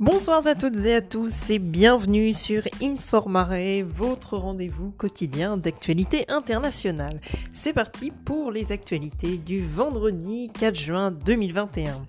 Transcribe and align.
Bonsoir 0.00 0.44
à 0.48 0.56
toutes 0.56 0.84
et 0.86 0.96
à 0.96 1.00
tous 1.00 1.50
et 1.50 1.60
bienvenue 1.60 2.34
sur 2.34 2.62
Informare, 2.82 3.84
votre 3.86 4.36
rendez-vous 4.36 4.90
quotidien 4.90 5.56
d'actualité 5.56 6.24
internationale. 6.26 7.20
C'est 7.52 7.72
parti 7.72 8.10
pour 8.10 8.50
les 8.50 8.72
actualités 8.72 9.38
du 9.38 9.64
vendredi 9.64 10.50
4 10.58 10.74
juin 10.74 11.10
2021. 11.12 12.04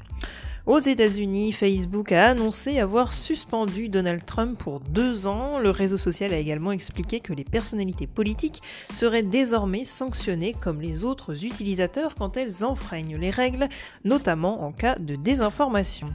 Aux 0.65 0.79
États-Unis, 0.79 1.51
Facebook 1.51 2.11
a 2.11 2.29
annoncé 2.29 2.79
avoir 2.79 3.13
suspendu 3.13 3.87
Donald 3.87 4.25
Trump 4.25 4.57
pour 4.57 4.79
deux 4.79 5.27
ans. 5.27 5.59
Le 5.59 5.69
réseau 5.69 5.99
social 5.99 6.33
a 6.33 6.37
également 6.37 6.71
expliqué 6.71 7.19
que 7.19 7.33
les 7.33 7.43
personnalités 7.43 8.07
politiques 8.07 8.63
seraient 8.95 9.21
désormais 9.21 9.85
sanctionnées 9.85 10.55
comme 10.59 10.81
les 10.81 11.05
autres 11.05 11.45
utilisateurs 11.45 12.15
quand 12.15 12.35
elles 12.35 12.65
enfreignent 12.65 13.17
les 13.17 13.29
règles, 13.29 13.69
notamment 14.05 14.63
en 14.63 14.71
cas 14.71 14.95
de 14.97 15.15
désinformation. 15.15 16.07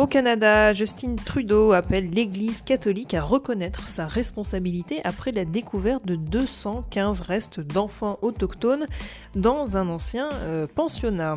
Au 0.00 0.06
Canada, 0.06 0.72
Justin 0.72 1.14
Trudeau 1.14 1.72
appelle 1.72 2.08
l'Église 2.08 2.62
catholique 2.62 3.12
à 3.12 3.20
reconnaître 3.20 3.86
sa 3.86 4.06
responsabilité 4.06 5.02
après 5.04 5.30
la 5.30 5.44
découverte 5.44 6.06
de 6.06 6.16
215 6.16 7.20
restes 7.20 7.60
d'enfants 7.60 8.18
autochtones 8.22 8.86
dans 9.34 9.76
un 9.76 9.90
ancien 9.90 10.30
euh, 10.32 10.66
pensionnat. 10.74 11.36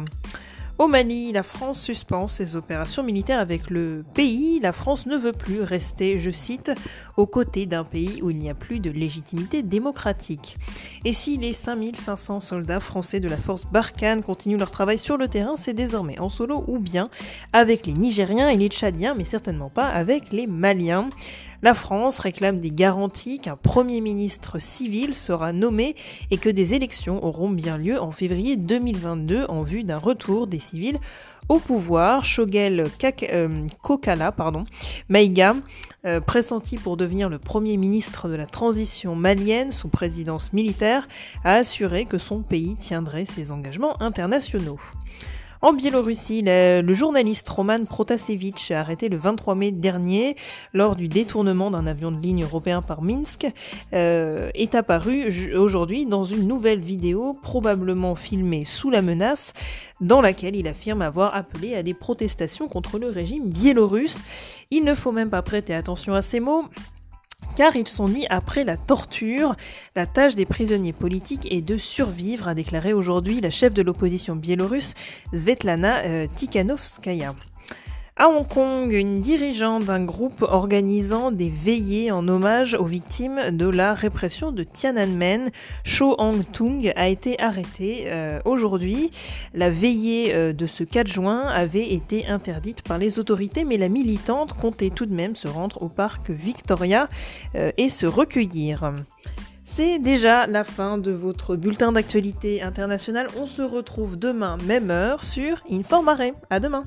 Au 0.80 0.88
Mali, 0.88 1.32
la 1.32 1.44
France 1.44 1.80
suspend 1.80 2.28
ses 2.28 2.56
opérations 2.56 3.04
militaires 3.04 3.40
avec 3.40 3.70
le 3.70 4.04
pays. 4.16 4.60
La 4.60 4.74
France 4.74 5.06
ne 5.06 5.16
veut 5.16 5.32
plus 5.32 5.62
rester, 5.62 6.20
je 6.20 6.32
cite, 6.32 6.72
aux 7.16 7.28
côtés 7.28 7.68
d'un 7.68 7.84
pays 7.84 8.24
où 8.24 8.32
il 8.32 8.40
n'y 8.40 8.50
a 8.50 8.56
plus 8.56 8.80
de 8.80 8.90
légitimité 8.90 9.62
démocratique. 9.62 10.58
Et 11.06 11.14
si 11.14 11.38
les 11.38 11.54
5500 11.54 12.40
soldats 12.40 12.80
français 12.80 13.20
de 13.20 13.28
la 13.30 13.38
force 13.38 13.66
Barkhane 13.66 14.24
continuent 14.24 14.58
leur 14.58 14.72
travail 14.72 14.98
sur 14.98 15.16
le 15.16 15.28
terrain, 15.28 15.58
c'est 15.58 15.74
désormais 15.74 16.18
en 16.20 16.30
solo 16.30 16.64
ou 16.68 16.80
bien 16.80 17.10
avec 17.54 17.86
les 17.86 17.94
Nigériens 17.94 18.50
et 18.50 18.58
les 18.58 18.70
Tchadiens, 18.70 19.14
mais 19.14 19.26
certainement 19.26 19.70
pas 19.70 19.88
avec 19.88 20.32
les 20.32 20.48
Maliens. 20.48 21.10
La 21.62 21.74
France 21.74 22.20
réclame 22.20 22.60
des 22.60 22.72
garanties 22.72 23.40
qu'un 23.40 23.56
Premier 23.56 24.02
ministre 24.02 24.60
civil 24.60 25.16
sera 25.16 25.54
nommé 25.54 25.96
et 26.30 26.38
que 26.38 26.50
des 26.50 26.74
élections 26.74 27.24
auront 27.24 27.50
bien 27.50 27.78
lieu 27.78 28.02
en 28.02 28.12
février 28.12 28.58
2022 28.58 29.46
en 29.48 29.62
vue 29.62 29.86
d'un 29.86 29.98
retour 29.98 30.48
des 30.48 30.60
civils 30.64 31.00
au 31.50 31.60
pouvoir. 31.60 32.26
Shogel 32.26 32.86
euh, 33.24 33.68
Kokala, 33.82 34.32
pardon, 34.32 34.64
euh, 36.06 36.20
pressenti 36.20 36.76
pour 36.78 36.98
devenir 36.98 37.30
le 37.30 37.40
Premier 37.40 37.78
ministre 37.78 38.28
de 38.28 38.36
la 38.36 38.46
transition 38.46 39.16
malienne 39.16 39.72
sous 39.72 39.88
présidence 39.88 40.52
militaire, 40.52 41.08
a 41.44 41.54
assuré 41.54 42.06
que 42.06 42.18
son 42.18 42.42
pays 42.42 42.76
tiendrait 42.80 43.26
ses 43.26 43.52
engagements 43.52 44.02
internationaux. 44.02 44.80
En 45.64 45.72
Biélorussie, 45.72 46.42
le, 46.46 46.94
journaliste 46.94 47.48
Roman 47.48 47.86
Protasevich, 47.86 48.72
arrêté 48.72 49.08
le 49.08 49.16
23 49.16 49.56
mai 49.56 49.72
dernier 49.72 50.36
lors 50.74 50.98
du 50.98 51.08
détournement 51.08 51.72
d'un 51.72 51.88
avion 51.88 52.12
de 52.12 52.22
ligne 52.22 52.44
européen 52.44 52.82
par 52.82 53.02
Minsk, 53.02 53.48
euh, 53.94 54.52
est 54.56 54.76
apparu 54.76 55.56
aujourd'hui 55.56 56.06
dans 56.06 56.26
une 56.26 56.50
nouvelle 56.50 56.82
vidéo 56.82 57.40
probablement 57.42 58.16
filmée 58.16 58.66
sous 58.66 58.90
la 58.90 59.02
menace, 59.02 59.54
dans 60.02 60.20
laquelle 60.20 60.58
il 60.58 60.68
affirme 60.68 61.02
avoir 61.02 61.34
appelé 61.34 61.76
à 61.76 61.82
des 61.82 61.94
protestations 61.94 62.68
contre 62.68 63.00
le 63.00 63.08
régime 63.08 63.48
biélorusse. 63.48 64.20
Il 64.70 64.84
ne 64.84 64.94
faut 64.94 65.14
même 65.14 65.30
pas 65.30 65.44
prêter 65.44 65.74
attention 65.74 66.14
à 66.14 66.22
ces 66.22 66.42
mots 66.42 66.66
car 67.56 67.76
ils 67.76 67.88
sont 67.88 68.08
nés 68.08 68.28
après 68.30 68.64
la 68.64 68.78
torture. 68.78 69.56
La 69.96 70.06
tâche 70.06 70.36
des 70.36 70.46
prisonniers 70.46 70.94
politiques 70.94 71.48
est 71.52 71.62
de 71.62 71.78
survivre, 71.78 72.48
a 72.48 72.54
déclaré 72.56 72.94
aujourd'hui 72.94 73.42
la 73.42 73.50
chef 73.50 73.74
de 73.74 73.82
l'opposition 73.82 74.36
biélorusse 74.36 74.94
Svetlana 75.34 76.00
euh, 76.00 76.28
Tikhanovskaya. 76.36 77.36
À 78.16 78.30
Hong 78.30 78.48
Kong, 78.48 78.92
une 78.92 79.22
dirigeante 79.22 79.86
d'un 79.86 80.04
groupe 80.04 80.44
organisant 80.44 81.32
des 81.32 81.50
veillées 81.50 82.12
en 82.12 82.28
hommage 82.28 82.76
aux 82.76 82.86
victimes 82.86 83.50
de 83.50 83.66
la 83.66 83.96
répression 83.96 84.52
de 84.52 84.64
Tiananmen, 84.64 85.50
Cho 85.84 86.14
Hang-tung, 86.20 86.94
a 86.96 87.08
été 87.08 87.42
arrêtée 87.42 88.04
euh, 88.06 88.40
aujourd'hui. 88.46 89.10
La 89.56 89.72
veillée 89.72 90.36
euh, 90.36 90.54
de 90.54 90.68
ce 90.68 90.84
4 90.84 91.08
juin 91.08 91.48
avait 91.48 91.92
été 91.92 92.28
interdite 92.28 92.84
par 92.84 93.00
les 93.00 93.18
autorités, 93.18 93.64
mais 93.64 93.78
la 93.78 93.90
militante 93.90 94.54
comptait 94.54 94.92
tout 94.92 95.08
de 95.08 95.16
même 95.16 95.36
se 95.36 95.48
rendre 95.48 95.82
au 95.82 95.90
parc 95.90 96.30
Victoria 96.30 97.10
euh, 97.56 97.72
et 97.78 97.90
se 97.90 98.06
recueillir. 98.06 98.94
C'est 99.66 99.98
déjà 99.98 100.46
la 100.46 100.64
fin 100.64 101.00
de 101.00 101.10
votre 101.10 101.56
bulletin 101.56 101.92
d'actualité 101.92 102.62
internationale. 102.62 103.26
On 103.42 103.48
se 103.48 103.64
retrouve 103.64 104.20
demain, 104.20 104.58
même 104.68 104.92
heure, 104.92 105.24
sur 105.24 105.64
Informare. 105.72 106.22
À 106.52 106.60
demain! 106.60 106.86